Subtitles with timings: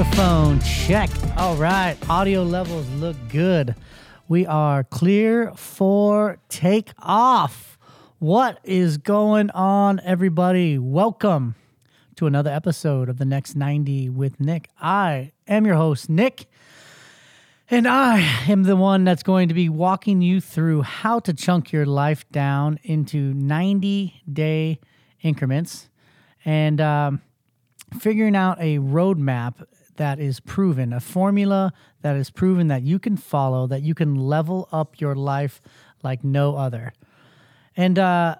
[0.00, 1.10] Microphone check.
[1.36, 1.94] All right.
[2.08, 3.74] Audio levels look good.
[4.28, 7.76] We are clear for take off.
[8.18, 10.78] What is going on, everybody?
[10.78, 11.54] Welcome
[12.16, 14.70] to another episode of the Next 90 with Nick.
[14.80, 16.46] I am your host, Nick,
[17.68, 21.72] and I am the one that's going to be walking you through how to chunk
[21.72, 24.80] your life down into 90 day
[25.20, 25.90] increments
[26.46, 27.20] and um,
[27.98, 29.66] figuring out a roadmap
[30.00, 34.14] that is proven, a formula that is proven that you can follow, that you can
[34.14, 35.60] level up your life
[36.02, 36.94] like no other.
[37.76, 38.36] And uh,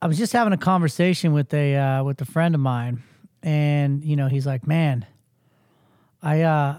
[0.00, 3.02] I was just having a conversation with a uh, with a friend of mine,
[3.42, 5.04] and you know, he's like, "Man,
[6.22, 6.78] I uh,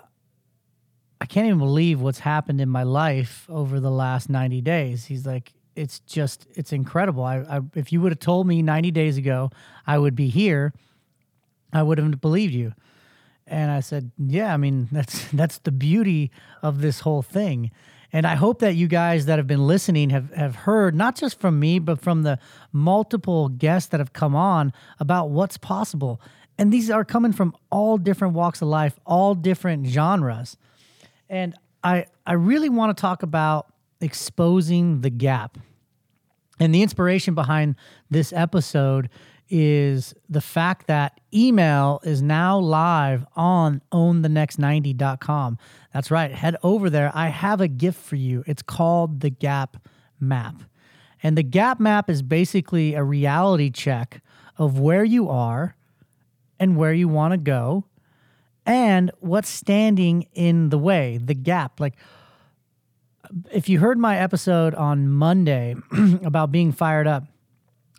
[1.20, 5.26] I can't even believe what's happened in my life over the last ninety days." He's
[5.26, 7.26] like, "It's just, it's incredible.
[7.26, 9.50] I, I if you would have told me ninety days ago
[9.86, 10.72] I would be here,
[11.74, 12.72] I would have believed you."
[13.48, 16.32] And I said, "Yeah, I mean that's that's the beauty
[16.62, 17.72] of this whole thing."
[18.14, 21.40] And I hope that you guys that have been listening have, have heard, not just
[21.40, 22.40] from me, but from the
[22.72, 26.22] multiple guests that have come on about what's possible.
[26.58, 30.58] And these are coming from all different walks of life, all different genres.
[31.30, 31.54] And
[31.84, 35.58] I, I really want to talk about exposing the gap.
[36.60, 37.76] And the inspiration behind
[38.10, 39.10] this episode
[39.50, 45.58] is the fact that email is now live on ownthenext90.com.
[45.94, 46.32] That's right.
[46.32, 47.12] Head over there.
[47.14, 48.44] I have a gift for you.
[48.48, 49.78] It's called the Gap
[50.20, 50.56] Map.
[51.24, 54.22] And the Gap Map is basically a reality check
[54.58, 55.76] of where you are
[56.60, 57.86] and where you want to go
[58.66, 61.80] and what's standing in the way, the gap.
[61.80, 61.96] Like,
[63.52, 65.76] if you heard my episode on Monday
[66.24, 67.24] about being fired up,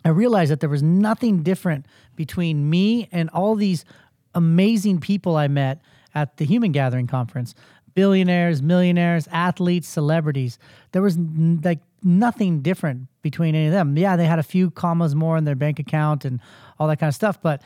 [0.09, 3.85] I realized that there was nothing different between me and all these
[4.33, 5.81] amazing people I met
[6.15, 7.53] at the Human Gathering Conference
[7.93, 10.57] billionaires, millionaires, athletes, celebrities.
[10.93, 11.17] There was
[11.63, 13.97] like nothing different between any of them.
[13.97, 16.39] Yeah, they had a few commas more in their bank account and
[16.79, 17.61] all that kind of stuff, but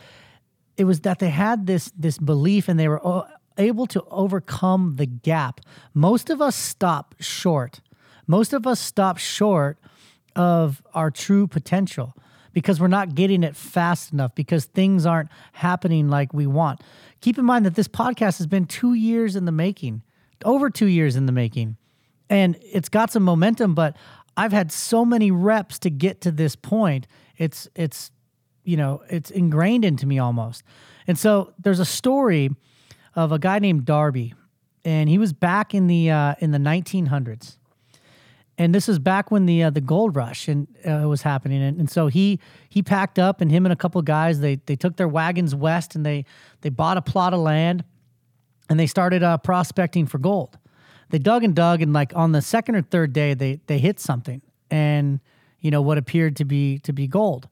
[0.75, 3.25] it was that they had this this belief and they were
[3.57, 5.61] able to overcome the gap.
[5.93, 7.79] Most of us stop short.
[8.27, 9.77] Most of us stop short
[10.35, 12.15] of our true potential
[12.53, 16.81] because we're not getting it fast enough because things aren't happening like we want.
[17.21, 20.03] Keep in mind that this podcast has been 2 years in the making.
[20.45, 21.77] Over 2 years in the making.
[22.29, 23.95] And it's got some momentum but
[24.35, 27.07] I've had so many reps to get to this point.
[27.37, 28.11] It's it's
[28.63, 30.63] you know, it's ingrained into me almost.
[31.05, 32.49] And so there's a story
[33.13, 34.33] of a guy named Darby
[34.85, 37.57] and he was back in the uh, in the 1900s
[38.57, 41.61] and this is back when the uh, the gold rush and uh, was happening.
[41.61, 44.55] And, and, so he he packed up and him and a couple of guys they
[44.65, 46.25] they took their wagons west and they
[46.61, 47.83] they bought a plot of land
[48.69, 50.57] and they started uh, prospecting for gold.
[51.09, 53.99] They dug and dug and like on the second or third day they they hit
[53.99, 55.19] something and
[55.59, 57.47] you know what appeared to be to be gold.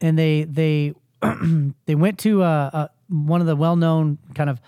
[0.00, 0.92] And they they
[1.86, 4.60] they went to uh, uh, one of the well-known kind of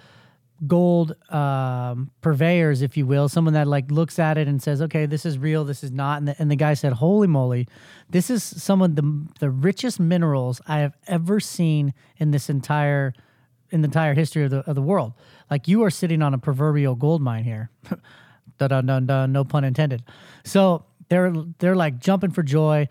[0.67, 5.07] gold um, purveyors, if you will, someone that like looks at it and says, "Okay,
[5.07, 7.69] this is real, this is not," and the, and the guy said, "Holy moly,
[8.09, 13.13] this is some of the the richest minerals I have ever seen in this entire
[13.71, 15.13] in the entire history of the of the world.
[15.51, 17.71] Like you are sitting on a proverbial gold mine here."
[18.59, 20.03] dun, dun, dun, dun, no pun intended.
[20.45, 22.89] So they're they're like jumping for joy.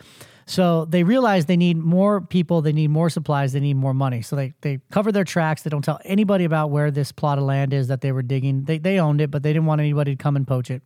[0.48, 4.22] So they realize they need more people, they need more supplies, they need more money.
[4.22, 5.64] So they they cover their tracks.
[5.64, 8.66] They don't tell anybody about where this plot of land is that they were digging.
[8.66, 10.84] They they owned it, but they didn't want anybody to come and poach it.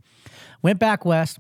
[0.62, 1.40] Went back west,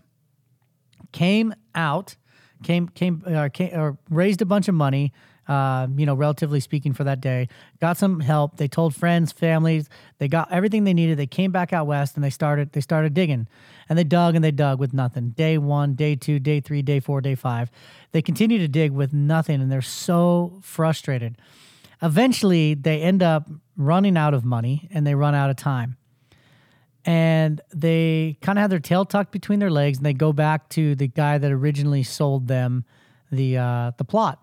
[1.14, 2.18] came out,
[2.62, 5.14] came came, uh, came or raised a bunch of money.
[5.50, 7.50] Uh, you know, relatively speaking, for that day,
[7.82, 8.58] got some help.
[8.58, 9.90] They told friends, families,
[10.20, 11.18] they got everything they needed.
[11.18, 13.48] They came back out west and they started they started digging,
[13.90, 15.32] and they dug and they dug with nothing.
[15.32, 17.72] Day one, day two, day three, day four, day five,
[18.12, 21.36] they continue to dig with nothing, and they're so frustrated.
[22.02, 25.98] Eventually, they end up running out of money and they run out of time
[27.06, 30.70] and they kind of have their tail tucked between their legs and they go back
[30.70, 32.84] to the guy that originally sold them
[33.32, 34.40] the uh, the plot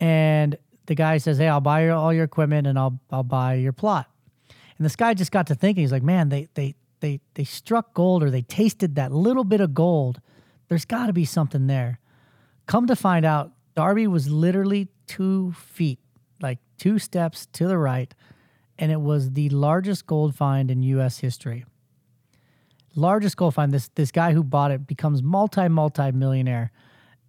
[0.00, 0.56] and
[0.86, 4.10] the guy says, "Hey, I'll buy all your equipment and I'll I'll buy your plot."
[4.76, 5.82] And this guy just got to thinking.
[5.82, 9.60] He's like, "Man, they they they they struck gold or they tasted that little bit
[9.60, 10.20] of gold.
[10.68, 12.00] There's got to be something there."
[12.66, 15.98] Come to find out, Darby was literally two feet,
[16.40, 18.14] like two steps to the right,
[18.78, 21.18] and it was the largest gold find in U.S.
[21.18, 21.64] history.
[22.94, 23.70] Largest gold find.
[23.70, 26.72] This this guy who bought it becomes multi multi millionaire,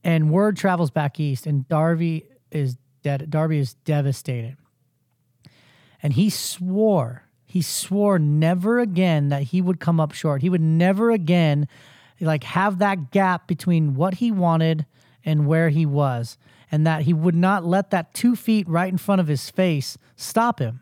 [0.03, 3.29] and word travels back east, and Darby is dead.
[3.29, 4.57] Darby is devastated.
[6.03, 10.41] and he swore, he swore never again that he would come up short.
[10.41, 11.67] He would never again
[12.19, 14.85] like have that gap between what he wanted
[15.23, 16.37] and where he was,
[16.71, 19.97] and that he would not let that two feet right in front of his face
[20.15, 20.81] stop him.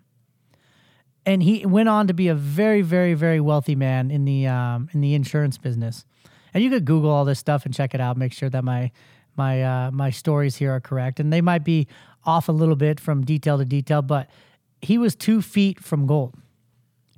[1.26, 4.90] And he went on to be a very, very, very wealthy man in the um,
[4.94, 6.06] in the insurance business.
[6.54, 8.18] And you could Google all this stuff and check it out.
[8.18, 8.92] Make sure that my
[9.40, 11.88] my uh, my stories here are correct, and they might be
[12.26, 14.30] off a little bit from detail to detail, but
[14.82, 16.36] he was two feet from gold,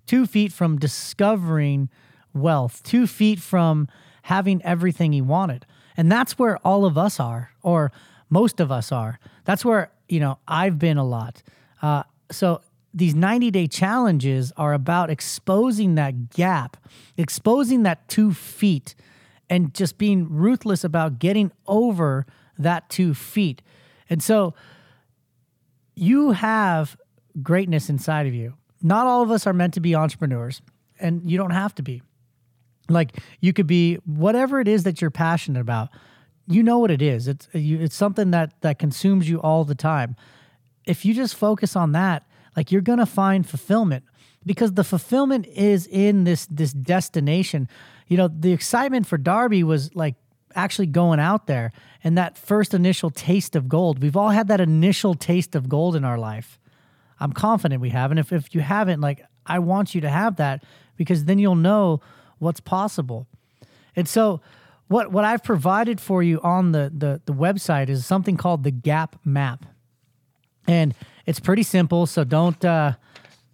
[0.06, 1.90] two feet from discovering
[2.34, 3.88] wealth, two feet from
[4.24, 5.66] having everything he wanted.
[5.98, 7.92] And that's where all of us are, or
[8.30, 9.20] most of us are.
[9.46, 11.42] That's where, you know, I've been a lot.
[11.82, 12.62] Uh, so
[12.94, 16.78] these 90 day challenges are about exposing that gap,
[17.18, 18.96] exposing that two feet,
[19.52, 22.26] and just being ruthless about getting over
[22.58, 23.62] that two feet.
[24.10, 24.54] And so
[25.94, 26.96] you have
[27.44, 28.54] greatness inside of you.
[28.82, 30.62] Not all of us are meant to be entrepreneurs,
[31.00, 32.02] and you don't have to be.
[32.90, 35.90] Like you could be whatever it is that you're passionate about.
[36.48, 37.28] You know what it is.
[37.28, 40.16] It's it's something that that consumes you all the time.
[40.86, 42.26] If you just focus on that,
[42.56, 44.06] like you're gonna find fulfillment
[44.46, 47.68] because the fulfillment is in this this destination.
[48.12, 50.16] You know, the excitement for Darby was like
[50.54, 51.72] actually going out there
[52.04, 54.04] and that first initial taste of gold.
[54.04, 56.60] We've all had that initial taste of gold in our life.
[57.22, 58.12] I'm confident we have.
[58.12, 60.62] And if, if you haven't, like, I want you to have that
[60.98, 62.02] because then you'll know
[62.38, 63.28] what's possible.
[63.96, 64.42] And so,
[64.90, 68.72] what, what I've provided for you on the, the, the website is something called the
[68.72, 69.66] Gap Map.
[70.68, 70.94] And
[71.26, 72.06] it's pretty simple.
[72.08, 72.96] So don't, uh,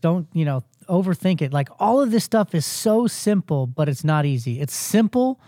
[0.02, 1.54] don't, you know, overthink it.
[1.54, 4.60] Like all of this stuff is so simple, but it's not easy.
[4.60, 5.40] It's simple,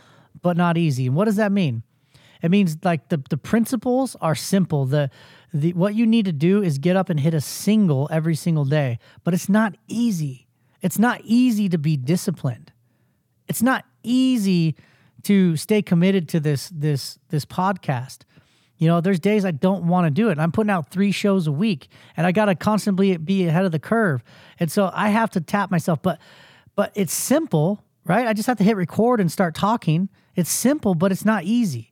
[0.42, 1.08] but not easy.
[1.08, 1.84] And what does that mean?
[2.42, 4.86] It means like the, the principles are simple.
[4.86, 5.10] The
[5.54, 8.66] the what you need to do is get up and hit a single every single
[8.66, 9.00] day.
[9.24, 10.48] But it's not easy.
[10.82, 12.72] It's not easy to be disciplined.
[13.48, 14.76] It's not easy
[15.24, 18.20] to stay committed to this this this podcast.
[18.80, 20.40] You know, there's days I don't want to do it.
[20.40, 23.74] I'm putting out three shows a week and I got to constantly be ahead of
[23.74, 24.24] the curve.
[24.58, 26.20] And so I have to tap myself, but
[26.76, 28.26] but it's simple, right?
[28.26, 30.08] I just have to hit record and start talking.
[30.34, 31.92] It's simple, but it's not easy.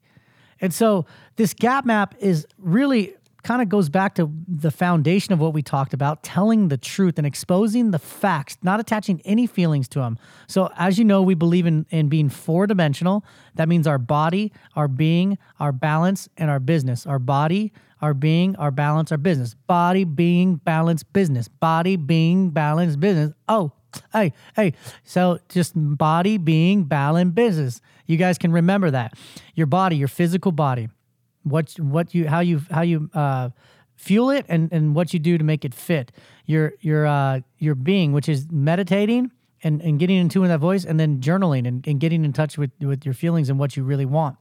[0.62, 1.06] And so
[1.36, 3.17] this gap map is really
[3.48, 7.18] kind of goes back to the foundation of what we talked about telling the truth
[7.18, 10.20] and exposing the facts, not attaching any feelings to them.
[10.48, 13.24] So, as you know, we believe in, in being four dimensional.
[13.56, 17.06] That means our body, our being, our balance, and our business.
[17.06, 17.72] Our body,
[18.02, 19.56] our being, our balance, our business.
[19.66, 21.48] Body, being, balance, business.
[21.48, 23.34] Body, being, balance, business.
[23.48, 23.72] Oh,
[24.12, 24.74] hey, hey.
[25.06, 27.80] So just body, being, balance, business.
[28.08, 29.14] You guys can remember that.
[29.56, 30.90] Your body, your physical body,
[31.50, 33.50] what what you how you how you uh,
[33.96, 36.12] fuel it, and and what you do to make it fit.
[36.46, 39.32] Your your uh, your being, which is meditating
[39.64, 42.34] and and getting in tune with that voice, and then journaling and, and getting in
[42.34, 44.38] touch with with your feelings and what you really want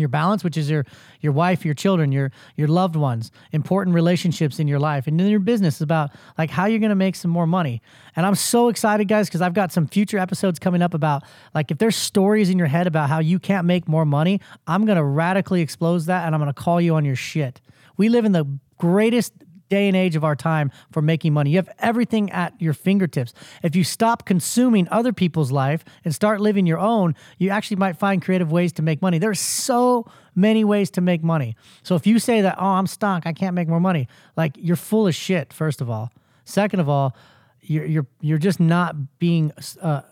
[0.00, 0.84] your balance which is your
[1.20, 5.28] your wife your children your your loved ones important relationships in your life and then
[5.28, 7.80] your business is about like how you're going to make some more money.
[8.14, 11.22] And i'm so excited guys because i've got some future episodes coming up about
[11.54, 14.84] like if there's stories in your head about how you can't make more money i'm
[14.84, 17.60] going to radically expose that and i'm going to call you on your shit.
[17.96, 18.46] We live in the
[18.78, 19.32] greatest
[19.68, 21.50] day and age of our time for making money.
[21.50, 23.32] You have everything at your fingertips.
[23.62, 27.96] If you stop consuming other people's life and start living your own, you actually might
[27.96, 29.18] find creative ways to make money.
[29.18, 31.56] There's so many ways to make money.
[31.82, 34.76] So if you say that, oh, I'm stuck, I can't make more money, like you're
[34.76, 36.12] full of shit, first of all.
[36.44, 37.16] Second of all,
[37.62, 40.02] you're you're you're just not being uh,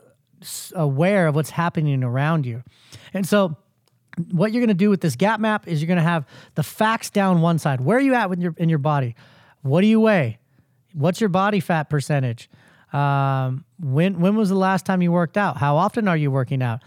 [0.75, 2.65] aware of what's happening around you.
[3.13, 3.57] And so
[4.33, 6.63] what you're going to do with this gap map is you're going to have the
[6.63, 7.81] facts down one side.
[7.81, 9.15] Where are you at with your in your body?
[9.65, 10.39] What do you weigh?
[10.93, 12.51] What's your body fat percentage?
[12.93, 15.57] Um, when when was the last time you worked out?
[15.57, 16.81] How often are you working out?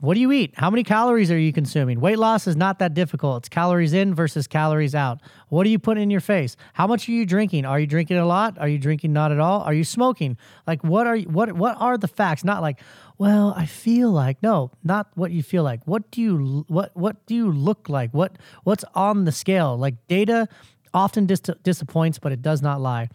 [0.00, 0.54] What do you eat?
[0.56, 2.00] How many calories are you consuming?
[2.00, 3.42] Weight loss is not that difficult.
[3.42, 5.20] It's calories in versus calories out.
[5.48, 6.56] What do you put in your face?
[6.72, 7.66] How much are you drinking?
[7.66, 8.58] Are you drinking a lot?
[8.58, 9.60] Are you drinking not at all?
[9.60, 10.38] Are you smoking?
[10.66, 12.44] Like what are you, what what are the facts?
[12.44, 12.80] Not like,
[13.18, 14.42] well, I feel like.
[14.42, 15.86] No, not what you feel like.
[15.86, 18.10] What do you what what do you look like?
[18.12, 19.76] What what's on the scale?
[19.76, 20.48] Like data
[20.94, 23.08] often dis- disappoints, but it does not lie.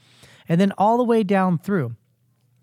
[0.49, 1.95] And then all the way down through,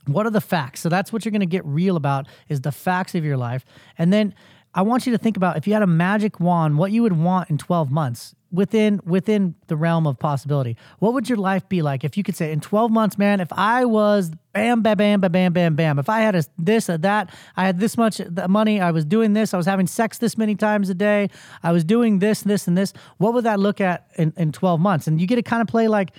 [0.07, 0.81] what are the facts?
[0.81, 3.65] So that's what you're going to get real about is the facts of your life.
[3.99, 4.35] And then
[4.75, 7.17] I want you to think about if you had a magic wand, what you would
[7.17, 10.77] want in 12 months within within the realm of possibility.
[11.01, 13.53] What would your life be like if you could say in 12 months, man, if
[13.53, 17.35] I was bam bam bam bam bam bam if I had a this or that,
[17.57, 20.55] I had this much money, I was doing this, I was having sex this many
[20.55, 21.29] times a day,
[21.63, 24.81] I was doing this, this and this, what would that look at in, in 12
[24.81, 25.07] months?
[25.07, 26.13] And you get to kind of play like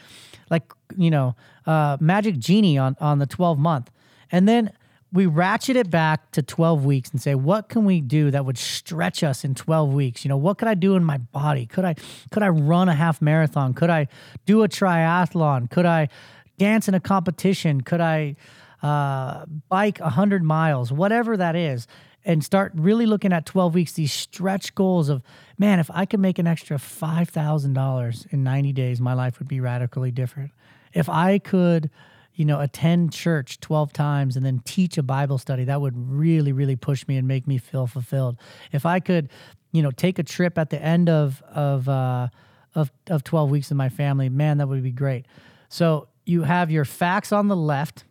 [0.50, 3.90] like you know uh, Magic Genie on on the 12 month,
[4.32, 4.72] and then
[5.16, 8.58] we ratchet it back to 12 weeks and say what can we do that would
[8.58, 10.26] stretch us in 12 weeks?
[10.26, 11.66] You know what could i do in my body?
[11.66, 11.96] Could i
[12.32, 13.74] could i run a half marathon?
[13.74, 14.08] Could i
[14.46, 15.72] do a triathlon?
[15.72, 16.10] Could i
[16.58, 17.82] dance in a competition?
[17.82, 18.36] Could i
[18.84, 20.92] uh, bike 100 miles?
[20.92, 21.88] Whatever that is
[22.26, 25.22] and start really looking at 12 weeks these stretch goals of
[25.58, 29.62] man if i could make an extra $5000 in 90 days my life would be
[29.62, 30.52] radically different.
[30.94, 31.90] If i could
[32.36, 36.52] you know, attend church 12 times and then teach a Bible study, that would really,
[36.52, 38.38] really push me and make me feel fulfilled.
[38.72, 39.30] If I could,
[39.72, 42.28] you know, take a trip at the end of, of, uh,
[42.76, 45.26] of, of 12 weeks with my family, man, that would be great.
[45.70, 48.04] So you have your facts on the left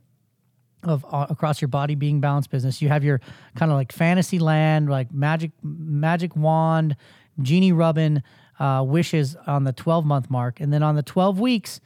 [0.83, 2.81] of uh, across your body being balanced business.
[2.81, 3.21] You have your
[3.57, 6.97] kind of like fantasy land, like magic, magic wand,
[7.41, 8.23] genie rubbing
[8.59, 10.61] uh, wishes on the 12 month mark.
[10.61, 11.81] And then on the 12 weeks,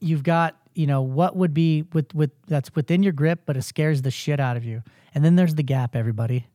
[0.00, 3.62] you've got you know what would be with with that's within your grip but it
[3.62, 4.82] scares the shit out of you.
[5.14, 6.46] And then there's the gap everybody.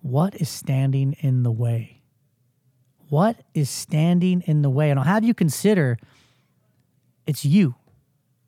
[0.00, 2.02] What is standing in the way?
[3.08, 4.90] What is standing in the way?
[4.90, 5.98] And i'll have you consider
[7.26, 7.74] it's you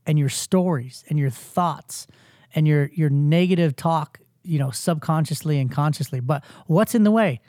[0.06, 2.06] and your stories and your thoughts
[2.54, 6.20] and your your negative talk you know subconsciously and consciously.
[6.20, 7.40] But what's in the way?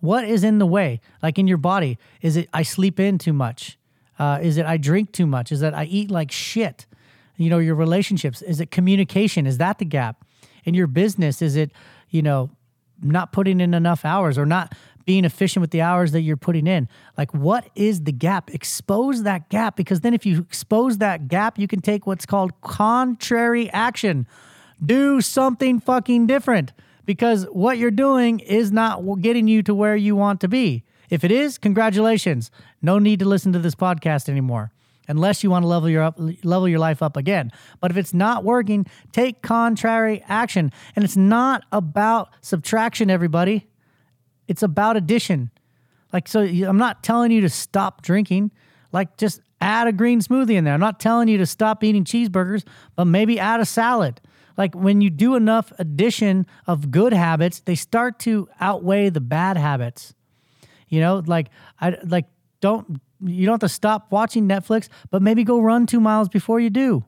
[0.00, 1.00] What is in the way?
[1.22, 3.78] Like in your body is it i sleep in too much
[4.20, 5.50] uh, is it I drink too much?
[5.50, 6.84] Is that I eat like shit?
[7.38, 8.42] You know, your relationships.
[8.42, 9.46] Is it communication?
[9.46, 10.26] Is that the gap?
[10.64, 11.72] In your business, is it,
[12.10, 12.50] you know,
[13.00, 14.74] not putting in enough hours or not
[15.06, 16.86] being efficient with the hours that you're putting in?
[17.16, 18.50] Like, what is the gap?
[18.50, 22.60] Expose that gap because then if you expose that gap, you can take what's called
[22.60, 24.26] contrary action.
[24.84, 26.74] Do something fucking different
[27.06, 30.84] because what you're doing is not getting you to where you want to be.
[31.10, 32.50] If it is, congratulations.
[32.80, 34.72] No need to listen to this podcast anymore
[35.08, 36.14] unless you want to level your up
[36.44, 37.50] level your life up again.
[37.80, 40.72] But if it's not working, take contrary action.
[40.94, 43.68] And it's not about subtraction everybody.
[44.46, 45.50] It's about addition.
[46.12, 48.52] Like so I'm not telling you to stop drinking.
[48.92, 50.74] Like just add a green smoothie in there.
[50.74, 52.64] I'm not telling you to stop eating cheeseburgers,
[52.94, 54.20] but maybe add a salad.
[54.56, 59.56] Like when you do enough addition of good habits, they start to outweigh the bad
[59.56, 60.14] habits.
[60.90, 61.48] You know, like
[61.80, 62.26] I like
[62.60, 66.60] don't you don't have to stop watching Netflix, but maybe go run two miles before
[66.60, 67.04] you do.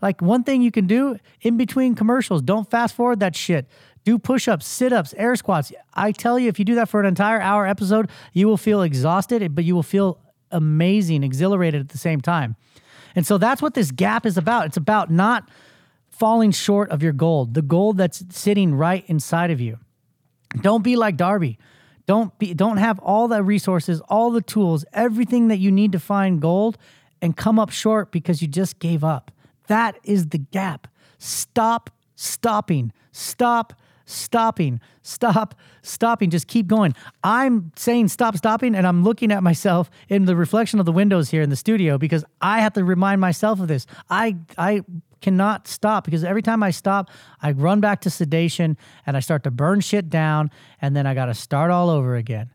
[0.00, 3.66] Like one thing you can do in between commercials, don't fast forward that shit.
[4.04, 5.72] Do push ups, sit ups, air squats.
[5.94, 8.82] I tell you, if you do that for an entire hour episode, you will feel
[8.82, 10.20] exhausted, but you will feel
[10.50, 12.56] amazing, exhilarated at the same time.
[13.16, 14.66] And so that's what this gap is about.
[14.66, 15.48] It's about not
[16.10, 19.78] falling short of your goal, the goal that's sitting right inside of you.
[20.60, 21.58] Don't be like Darby.
[22.06, 25.98] Don't be don't have all the resources, all the tools, everything that you need to
[25.98, 26.76] find gold
[27.22, 29.30] and come up short because you just gave up.
[29.68, 30.88] That is the gap.
[31.18, 32.92] Stop stopping.
[33.12, 33.72] Stop
[34.04, 34.80] stopping.
[35.02, 36.28] Stop stopping.
[36.28, 36.94] Just keep going.
[37.22, 41.30] I'm saying stop stopping and I'm looking at myself in the reflection of the windows
[41.30, 43.86] here in the studio because I have to remind myself of this.
[44.10, 44.82] I I
[45.24, 48.76] cannot stop because every time I stop, I run back to sedation
[49.06, 50.50] and I start to burn shit down
[50.82, 52.50] and then I got to start all over again.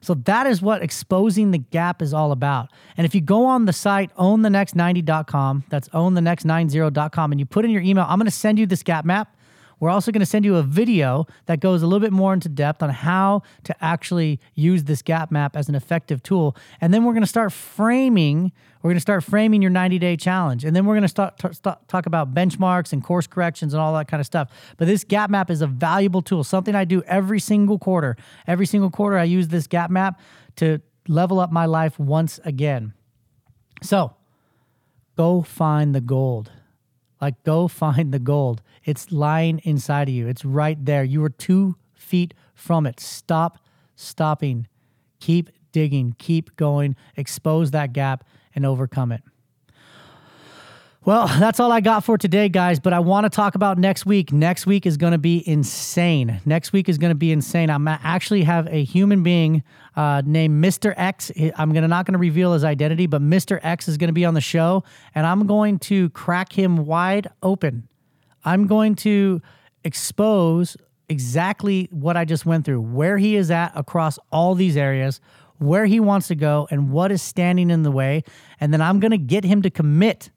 [0.00, 2.72] So that is what exposing the gap is all about.
[2.96, 7.82] And if you go on the site ownthenext90.com, that's ownthenext90.com, and you put in your
[7.82, 9.36] email, I'm going to send you this gap map.
[9.80, 12.50] We're also going to send you a video that goes a little bit more into
[12.50, 16.54] depth on how to actually use this gap map as an effective tool.
[16.82, 20.16] And then we're going to start framing, we're going to start framing your 90 day
[20.18, 20.66] challenge.
[20.66, 23.80] And then we're going to start, t- start talk about benchmarks and course corrections and
[23.80, 24.50] all that kind of stuff.
[24.76, 28.16] But this gap map is a valuable tool, something I do every single quarter.
[28.46, 30.20] Every single quarter, I use this gap map
[30.56, 32.92] to level up my life once again.
[33.82, 34.14] So
[35.16, 36.50] go find the gold.
[37.20, 38.62] Like, go find the gold.
[38.84, 40.26] It's lying inside of you.
[40.28, 41.04] It's right there.
[41.04, 42.98] You are two feet from it.
[42.98, 43.58] Stop
[43.94, 44.66] stopping.
[45.20, 46.14] Keep digging.
[46.18, 46.96] Keep going.
[47.16, 48.24] Expose that gap
[48.54, 49.22] and overcome it.
[51.02, 52.78] Well, that's all I got for today, guys.
[52.78, 54.32] But I want to talk about next week.
[54.32, 56.40] Next week is going to be insane.
[56.44, 57.70] Next week is going to be insane.
[57.70, 59.62] I'm actually have a human being
[59.96, 60.92] uh, named Mr.
[60.96, 61.32] X.
[61.56, 63.58] I'm gonna not going to reveal his identity, but Mr.
[63.62, 67.28] X is going to be on the show, and I'm going to crack him wide
[67.42, 67.88] open.
[68.44, 69.42] I'm going to
[69.84, 70.76] expose
[71.08, 75.20] exactly what I just went through, where he is at across all these areas,
[75.58, 78.22] where he wants to go, and what is standing in the way.
[78.60, 80.30] And then I'm going to get him to commit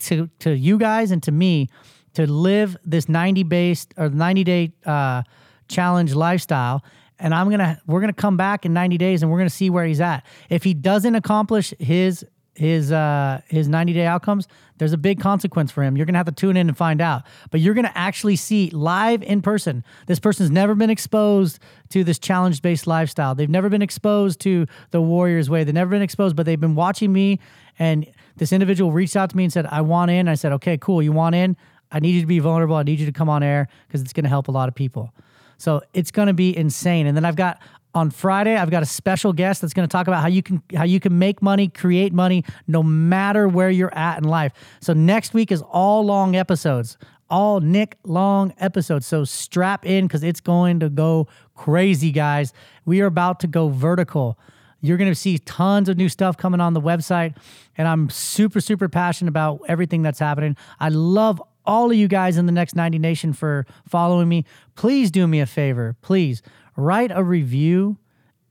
[0.00, 1.68] to to you guys and to me
[2.14, 5.22] to live this 90 based or 90 day uh,
[5.68, 6.82] challenge lifestyle.
[7.18, 9.86] And i'm gonna we're gonna come back in 90 days and we're gonna see where
[9.86, 10.24] he's at.
[10.50, 12.24] If he doesn't accomplish his
[12.56, 14.48] his uh, his 90 day outcomes,
[14.78, 15.96] there's a big consequence for him.
[15.96, 17.22] You're gonna have to tune in and find out.
[17.50, 19.84] But you're gonna actually see live in person.
[20.06, 21.58] This person's never been exposed
[21.90, 23.34] to this challenge based lifestyle.
[23.34, 25.64] They've never been exposed to the Warriors way.
[25.64, 27.38] They've never been exposed, but they've been watching me.
[27.78, 30.78] And this individual reached out to me and said, "I want in." I said, "Okay,
[30.78, 31.02] cool.
[31.02, 31.56] You want in?
[31.92, 32.76] I need you to be vulnerable.
[32.76, 35.12] I need you to come on air because it's gonna help a lot of people."
[35.58, 37.06] So it's going to be insane.
[37.06, 37.60] And then I've got
[37.96, 40.62] on Friday, I've got a special guest that's going to talk about how you can
[40.74, 44.52] how you can make money, create money no matter where you're at in life.
[44.80, 46.98] So next week is all long episodes,
[47.30, 49.06] all Nick long episodes.
[49.06, 52.52] So strap in cuz it's going to go crazy, guys.
[52.84, 54.38] We are about to go vertical.
[54.82, 57.34] You're going to see tons of new stuff coming on the website
[57.78, 60.54] and I'm super super passionate about everything that's happening.
[60.78, 64.44] I love all of you guys in the next 90 nation for following me.
[64.76, 65.96] Please do me a favor.
[66.02, 66.42] Please
[66.76, 67.98] write a review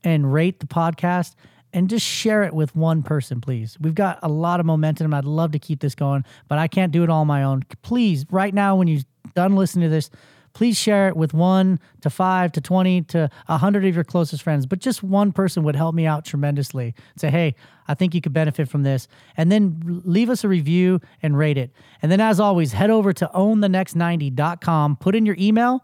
[0.03, 1.35] and rate the podcast
[1.73, 3.77] and just share it with one person, please.
[3.81, 5.13] We've got a lot of momentum.
[5.13, 7.63] I'd love to keep this going, but I can't do it all on my own.
[7.81, 9.01] Please, right now, when you're
[9.33, 10.09] done listening to this,
[10.53, 14.65] please share it with one to five to 20 to 100 of your closest friends.
[14.65, 16.95] But just one person would help me out tremendously.
[17.17, 17.55] Say, hey,
[17.89, 19.09] I think you could benefit from this.
[19.35, 21.71] And then leave us a review and rate it.
[22.01, 25.83] And then, as always, head over to ownthenext90.com, put in your email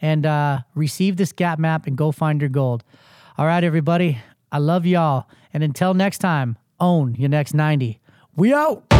[0.00, 2.84] and uh, receive this gap map and go find your gold.
[3.38, 4.18] All right, everybody.
[4.52, 5.26] I love y'all.
[5.52, 8.00] And until next time, own your next 90.
[8.36, 8.99] We out.